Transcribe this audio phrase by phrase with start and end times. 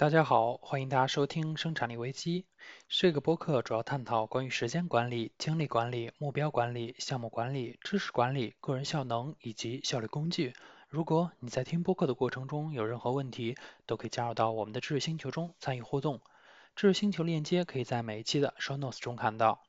[0.00, 2.46] 大家好，欢迎大家收听生产力危机。
[2.88, 10.54] 这个播客主要探讨关于时间管理、精力管理、目标管理、项目管理、知识管理、个人效能以及效率工具。
[10.88, 16.22] 如果你在听播客的过程中有任何问题，都可以加入到我们的知识星球中参与互动。
[16.74, 19.60] 知识星球链接可以在每一期的 show notes 中看到。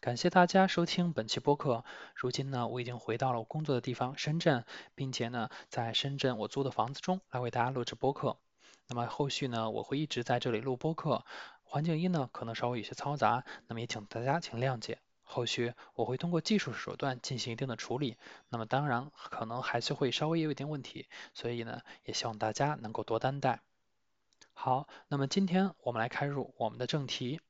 [0.00, 1.84] 感谢大家收听本期播客。
[2.14, 8.38] 如今呢，我已经回到了我工作的地方深圳，并且呢，在深圳我租的房子中来为大家录制播客。
[8.88, 11.24] 那么后续呢，我会一直在这里录播课，
[11.64, 14.98] 环境音呢可能稍微有些嘈杂，那么也请大家请谅解。
[15.28, 18.16] 后续我会通过技术手段进行一定的处理，
[18.48, 23.60] 那么当然可能还是会稍微有一点问题，所以呢也希望大家能够多担待。
[24.52, 27.40] 好，那么今天我们来开入我们的正题。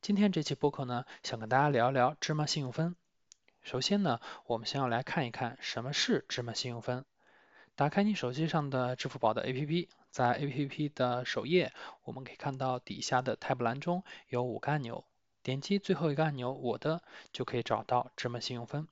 [0.00, 2.96] 今天这期播客呢，想跟大家聊一聊芝麻信用分。
[3.62, 7.04] 首先呢，我们先要来看一看什么是芝麻信用分。
[7.76, 9.86] 打开你手机上的支付宝的 APP。
[10.12, 11.72] 在 APP 的首页，
[12.04, 15.06] 我们可以看到底下的 Tab 栏中有五个按钮，
[15.42, 18.86] 点击最后一个按钮“我的”就可以找到芝麻信用分。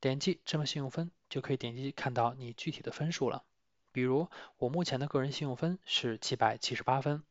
[0.00, 3.44] 点击芝麻信用分就可以点击看到你具体的分数了。
[3.92, 4.26] 比如
[4.58, 7.22] 我目前的个人信用分是七百七十八分。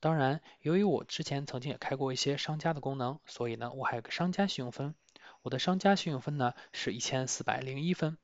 [0.00, 4.96] 当然，由于我之前曾经也开过一些商家的功能，所以呢我还有个商家信用分。
[5.42, 8.18] 我的商家信用分呢是一千四百零一分。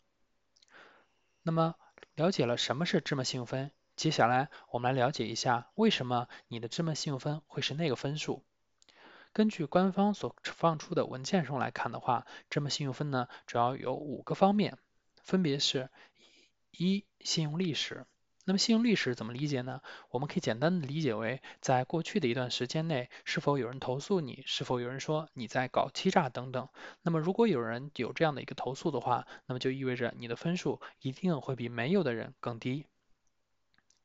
[1.45, 1.77] 那么
[2.17, 3.71] 了解了什么是芝麻信用分？
[3.99, 8.45] 接下来我们来了解一下，为什么你的芝麻信用分会是那个分数？
[9.33, 14.79] 根据官方所放出的文件中来看的话，芝麻信用分呢主要有五个方面，
[15.25, 15.91] 分别是：
[16.71, 18.07] 一、信用历史。
[18.45, 19.83] 那么信用历史怎么理解呢？
[20.11, 26.69] 我们可以简单的理解为，在过去的一段时间内，是否有人投诉你，是否有人说你在搞欺诈等等。
[27.03, 32.87] 那么如果有人有这样的一个投诉的话，那么就意味着你的分数一定会比没有的人更低。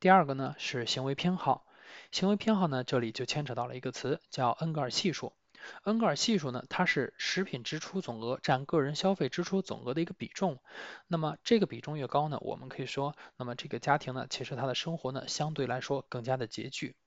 [0.04, 1.66] 第二个呢是行为偏好，
[2.12, 5.32] 行为偏好呢这里就牵扯到了一个词叫恩格尔系数。
[5.84, 10.60] 恩格尔系数呢它是食品支出总额占个人消费支出总额的一个比重。
[11.08, 16.98] 那么这个比重越高呢，我们可以说，那么这个家庭呢其实他的生活呢相对来说更加的拮据。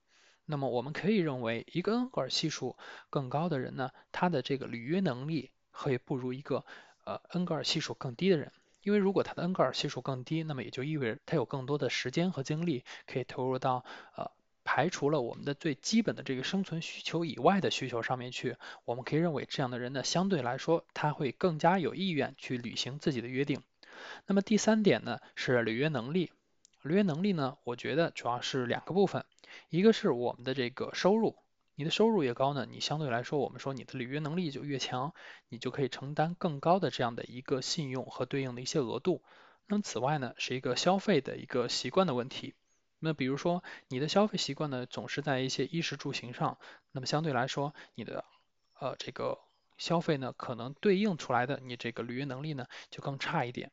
[0.45, 2.77] 那么我们可以认为，一个恩格尔系数
[3.11, 6.65] 更高的人呢，他的这个履约能力会不如一个
[7.05, 8.51] 呃恩格尔系数更低的人。
[8.87, 13.83] 因为如果它的恩格尔系数更低，那么也就意味着它有更多的时间和精力可以投入到
[14.15, 14.31] 呃
[14.63, 18.55] 排除了我们的最基本的这个生存需求以外的需求上面去。
[18.85, 23.61] 我们可以认为这样的人呢，相对来说他会更加有意愿去履行自己的约定。
[24.25, 26.31] 那么第三点呢是履约能力，
[26.81, 29.25] 履约能力呢，我觉得主要是两个部分，
[29.67, 31.35] 一个是我们的这个收入。
[31.79, 35.13] 你的收入越高呢，你相对来说，我们说你的履约能力就越强，
[35.47, 39.21] 你就可以承担更高的这样的一个信用和对应的一些额度。
[39.67, 42.55] 那么此外呢，是一个消费的一个习惯的问题。
[42.97, 46.57] 那比如说你的消费习惯呢，总是在一些衣食住行上，
[46.91, 48.25] 那么相对来说，你的
[48.79, 49.37] 呃这个
[49.77, 53.71] 消费呢，可能对应出来的你这个履约能力呢就更差一点。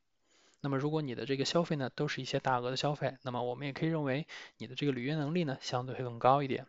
[0.60, 4.26] 那么如果你的这个消费呢，都是一些大额的消费，那么我们也可以认为
[4.58, 6.66] 你的这个履约能力呢，相对会更高一点。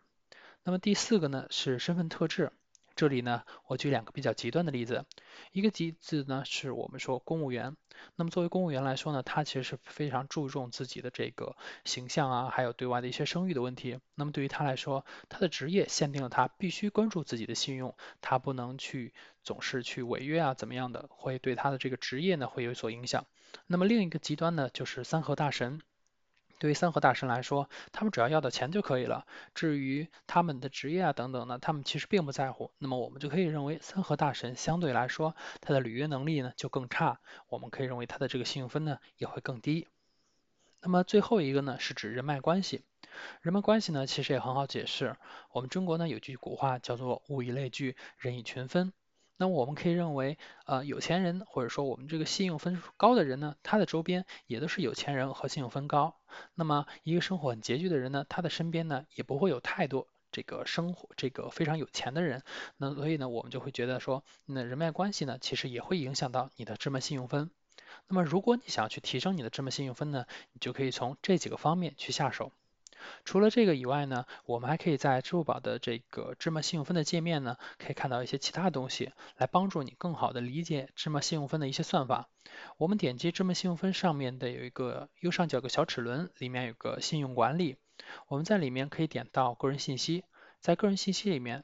[0.65, 2.51] 那么第四个呢是身份特质，
[2.95, 5.05] 这里呢我举两个比较极端的例子，
[5.51, 7.77] 一个极字呢是我们说公务员，
[8.15, 13.99] 那么作为公务员来说呢，他其实是非常注重自己的这个形象啊，还有对外的一些声誉的问题。
[14.15, 23.27] 那么对于他来说，他的职业限定了他必须关注自己的信用，他不能去总是去违约啊怎么样的，会对他的这个职业呢会有所影响。
[23.67, 25.79] 那么另一个极端呢就是三和大神。
[26.57, 29.25] 对于三和大神来说，他们只要要到钱就可以了。
[29.53, 32.71] 至于他们的职业啊等等呢，他们其实并不在乎。
[32.77, 37.19] 那么我们就可以认为，三和大神相对来说，他的履约能力呢就更差。
[37.49, 39.87] 我们可以认为他的这个信用分呢也会更低。
[40.81, 42.83] 那么最后一个呢是指人脉关系。
[43.41, 45.15] 人脉关系呢其实也很好解释。
[45.51, 48.93] 我们中国呢有句古话叫做物以类聚，人以群分。
[49.37, 56.15] 那我们可以认为，呃，有钱人或者说我们这个信用分数高的人呢，他的周边也都是有钱人和信用分高。
[56.53, 62.43] 那么一个生活很拮据的人呢，他的身边呢也不会有太多这个生活这个非常有钱的人。
[62.77, 67.51] 那所以呢，我们就会觉得说，那人脉关系呢，其实也会影响到你的芝麻信用分。
[68.07, 72.51] 那么如果你想要去提升你的芝麻信用分呢，你就可以从这几个方面去下手。
[73.23, 82.29] 除了这个以外呢，我们还可以在支付宝的这个芝麻信用分的界面呢，可以看到一些其他东西，来帮助你更好的理解芝麻信用分的一些算法。
[82.77, 87.77] 我们点击芝麻信用分上面的有一个右上角个小齿轮，里面有个信用管理，
[88.27, 90.23] 我们在里面可以点到个人信息，
[90.59, 91.63] 在个人信息里面，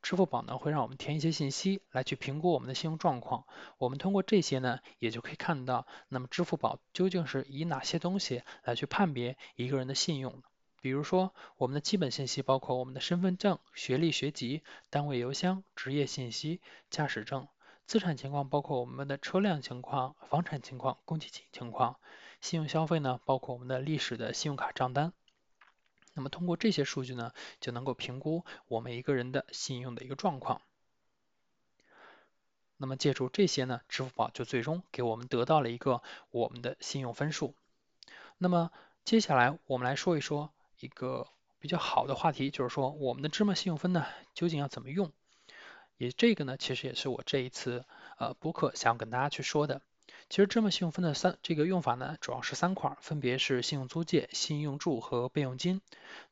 [0.00, 3.46] 支付宝呢会让我们填一些信息来去评估我们的信用状况。
[3.78, 10.42] 我们通过这些呢，也就可以看到，那么支付宝究竟是以哪些东西来去判别一个人的信用。
[10.82, 17.46] 比如说，我们的基本信息包括我们的身份证、学历、学籍、单位邮箱、职业信息、驾驶证。
[17.86, 21.96] 资产情况包括我们的车辆情况、房产情况、公积金情况。
[22.40, 25.12] 信用消费呢，包括我们的历史的信用卡账单。
[26.14, 30.60] 那么通过这些数据呢，就能够评估我们一个人的信用的一个状况。
[32.76, 36.02] 那么借助这些呢，支付宝就最终给我们得到了一个
[36.32, 37.54] 我们的信用分数。
[38.38, 38.72] 那么
[39.04, 40.52] 接下来我们来说一说
[40.82, 41.28] 一个
[41.60, 45.12] 比较好的话题，就是说我们的芝麻信用分呢究竟要怎么用？
[45.96, 47.84] 也这个呢，其实也是我这一次
[48.18, 49.80] 呃播客想要跟大家去说的。
[50.28, 55.80] 其实芝麻信用分的三这个用法呢，主要是三块，分别是信用租借、信用住和备用金。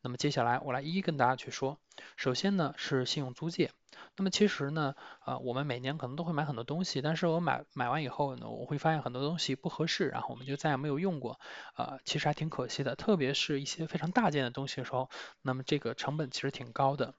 [0.01, 1.77] 那么接下来我来一一跟大家去说。
[2.15, 3.71] 首先呢是信用租借。
[4.15, 4.95] 那么其实呢，
[5.25, 11.39] 呃，我们每年可能都会买很多东西，但是我买买完以后呢，我会发现很多东西不合适，然后我们就再也没有用过，
[11.75, 12.95] 呃，其实还挺可惜的。
[12.95, 15.09] 特别是一些非常大件的东西的时候，
[15.41, 17.13] 那么这个成本其实挺高的。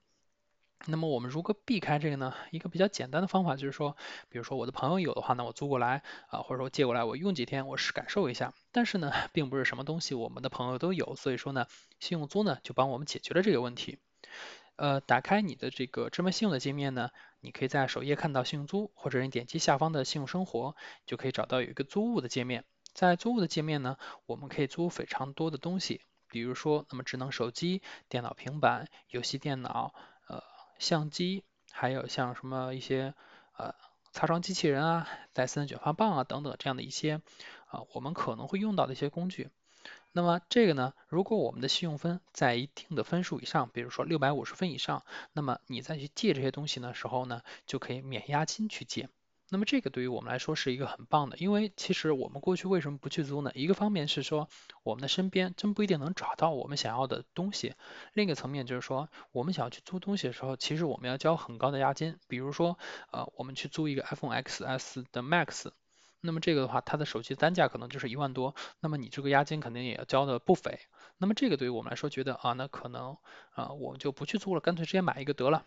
[0.85, 2.33] 那么我们如何避开这个呢？
[2.51, 3.95] 一个比较简单的方法就是说，
[4.27, 8.53] 比如说我的朋友有的话呢，我租过来啊，或者说借过来，我用几天，我试感受一下。
[8.73, 11.67] 但是呢， 并不是什么东西我们的朋友都有，所以说呢，
[11.99, 13.99] 信用租呢就帮我们解决了这个问题。
[14.75, 20.75] 呃，打开你的这个芝麻信用的界面呢，你可以在首页看到信用租，或者你点击下方的信用生活，
[21.05, 22.65] 就可以找到有一个租物的界面。
[22.93, 29.93] 在租物的界面呢，我们可以租非常多的东西，比如说那么智能手机、电脑、平板、游戏电脑。
[30.83, 33.13] 相机，还有像什么一些
[33.57, 33.73] 呃
[34.11, 37.21] 擦窗机器人啊、戴森卷发棒啊等等这样的一些
[37.67, 39.49] 啊我们可能会用到的一些工具。
[40.11, 49.09] 那么这个呢，如果我们的信用分在一定的分数以上，比如说六百五十分以上，那么你再去借这些东西的时候呢，就可以免押金去借。
[49.49, 53.51] 那么这个对于我们来说是一个很棒的，因为其实我们过去为什么不去租呢？
[53.53, 54.49] 一个方面是说
[54.81, 57.75] 我们的身边真不一定能找到我们想要的东西，
[58.13, 62.17] 另一个层面就是说我们想要去租东西的时候，其实我们要交很高的押金。
[62.27, 62.79] 比如说
[63.11, 65.67] 呃，我们去租一个 iPhone XS 的 Max，
[66.21, 70.79] 那么这个的话它的手机单价可能就是一万多，那么你这个押金肯定也要交的不菲。
[71.19, 73.17] 那么这个对于我们来说觉得啊，那可能
[73.51, 75.65] 啊我们就不去租了，干脆直接买一个得了。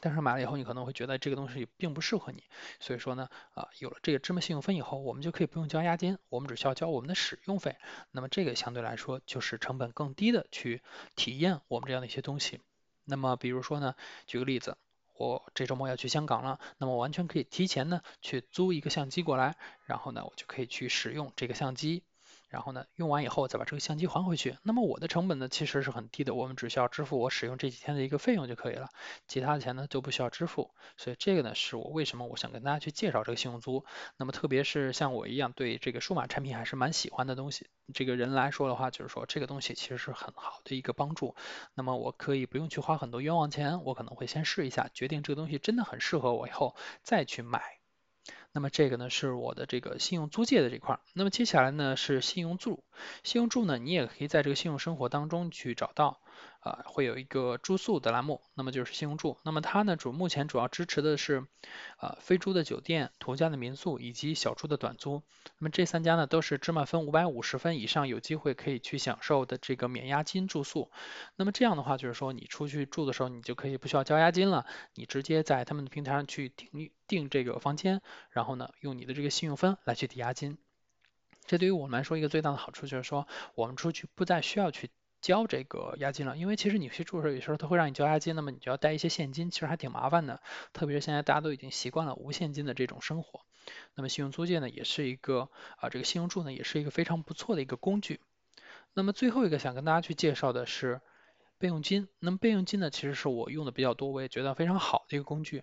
[0.00, 2.42] 但是买了以后，你可能会觉得这个东西并不适合你，
[2.80, 7.76] 所以说呢，啊，有了这个芝麻信用分以后，我们就可以不用交押金，我们只需要交我们的使用费。
[8.10, 10.82] 那么这个相对来说就是成本更低的去
[11.14, 12.60] 体验我们这样的一些东西。
[13.04, 13.94] 那么比如说呢，
[14.26, 14.76] 举个例子，
[15.16, 19.56] 我这周末要去香港了，那么完全可以提前呢去租一个相机过来，
[19.86, 22.02] 然后呢我就可以去使用这个相机。
[22.52, 24.58] 然后呢，用完以后再把这个相机还回去。
[24.62, 28.90] 那么我的成本呢，其实是很低的，我们只需要支付我使用这几天的一个费用就可以了，
[29.26, 30.70] 其他的钱呢都不需要支付。
[30.98, 33.86] 所以这个呢，是我为什么我想跟大家去介绍这个信用租。
[34.18, 41.34] 那么特别是像我一样对这个数码产品还是蛮喜欢的东西，这个人来说的话，就是说这个东西其实是很好的一个帮助。
[41.74, 47.81] 那么我可以不用去花很多冤枉钱，我可能会先试一下，决定这个东西真的很适合我以后再去买。
[48.52, 51.00] 那么这个呢是我的这个信用租借的这块。
[51.14, 52.84] 那么接下来呢是信用住，
[53.22, 56.20] 信用住呢你也可以在这个信用生活当中去找到。
[56.60, 59.36] 啊，会有一个住宿的栏目，那么就是信用住。
[59.42, 61.44] 那么它呢主目前主要支持的是
[61.96, 65.22] 啊飞猪的酒店、途家的民宿以及小猪的短租。
[65.58, 70.90] 那么这三家呢都是芝麻分五百五十分以上有机会可以去享受的这个免押金住宿。
[71.34, 74.64] 那么这样的话就是说你出去住的时候你就可以不需要交押金了，
[74.94, 78.00] 你直接在他们的平台上去订订这个房间，
[78.30, 80.58] 然后呢用你的这个信用分来去抵押金。
[81.44, 83.26] 这对于我们来说一个最大的好处就是说
[83.56, 84.90] 我们出去不再需要去。
[85.22, 90.42] 交这个押金了，因为其实你去住的时候，有时候他会让你交押金，那么你就要带一些现金，其实还挺麻烦的。
[90.72, 93.42] 特别是现在大家都已经习惯了无现金的这种生活，
[93.94, 95.48] 那么信用租借呢，也是一个
[95.78, 98.20] 啊，这个信用住呢，也是一个非常不错的一个工具。
[98.94, 101.00] 那么最后一个想跟大家去介绍的是
[101.56, 102.08] 备用金。
[102.18, 105.62] 那么备用金呢，其实是我用的比较多，我也觉得非常好的一个工具。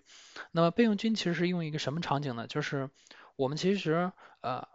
[0.52, 2.48] 那么备用金其实是用一个什么场景呢？
[2.48, 2.90] 就是
[3.36, 4.66] 我们其实呃。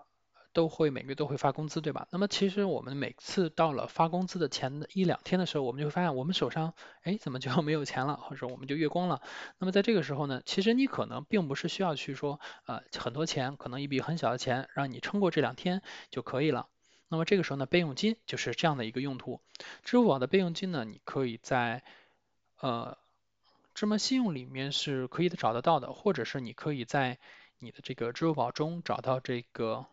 [0.55, 2.09] 都会每个月都会发工资，对吧？
[2.11, 9.21] 那么其实我们每次到了发工资的前一两天的时候，我们就会发现我们手上，哎，怎么就 没有钱了，或者我们就月光了。
[9.59, 16.69] 那么在这个时候呢，其实你可能并不是需要去说，呃，很多钱，可能一笔很小的钱，让你撑过这两天就可以了。
[17.09, 19.41] 那么这个时候呢，备用金就是这样的一个用途。
[19.83, 21.83] 支付宝的备用金呢，你可以在
[22.61, 22.97] 呃
[23.75, 27.19] 芝麻信用里面是可以找得到的，或者是你可以在
[27.59, 29.87] 你的这个支付宝中找到这个。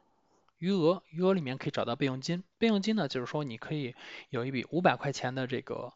[0.61, 2.43] 余额，余额里面可以找到备用金。
[2.59, 3.95] 备用金呢，就是说你可以
[4.29, 5.91] 有一笔五百块钱的这个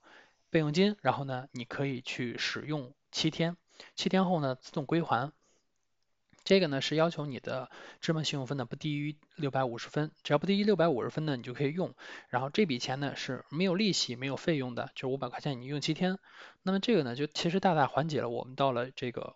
[0.49, 3.57] 备用金，然后呢，你可以去使用七天，
[3.95, 5.31] 七天后呢自动归还。
[6.43, 7.69] 这个呢是要求你的
[8.01, 11.93] 芝麻信用分呢不低于六百五十分，只要不低于六百五十分呢，你就可以用。
[12.29, 16.17] 然后这笔钱呢是没有利息、没有费用的，就五百块钱你用七天。
[16.63, 19.35] 那么这个呢就其实大大缓解了我们到了这个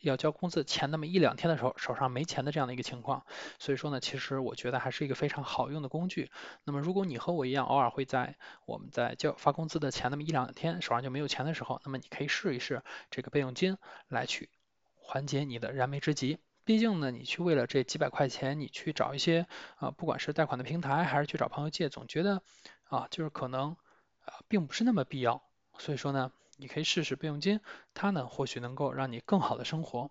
[0.00, 3.24] 要交工资前那么一两天的时候手上没钱的这样的一个情况。
[3.58, 6.30] 所以说呢，其实我觉得还是一个非常好用的工具。
[6.64, 13.76] 那么如果你和我一样偶尔会在我们在交发工资的前那么一两天手上就没有钱的时候，那么你可以试一试这个备用金
[14.08, 14.50] 来去
[14.94, 16.38] 缓解你的燃眉之急。
[16.62, 22.42] 毕竟呢，你去为了这几百块钱，你去找一些啊，不管是贷款的平台还是去找朋友借，总觉得
[22.84, 23.76] 啊，就是可能
[24.24, 25.42] 啊，并不是那么必要。
[25.78, 26.30] 所以说呢，
[26.60, 27.60] 你可以试试备用金，
[27.94, 30.10] 它呢或许能够让你更好的生活。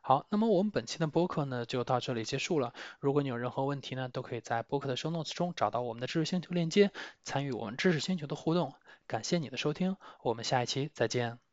[0.00, 2.74] 好，那么我们本期的播客呢就到这里结束了。
[3.00, 8.74] 如果你有任何问题呢，都可以在播客的 show notes 中找到我们的知识星球链接，参与我们知识星球的互动。
[9.06, 11.43] 感谢你的收听，我们下一期再见。